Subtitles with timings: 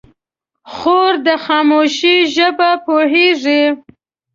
[0.73, 3.63] خور د خاموشۍ ژبه پوهېږي.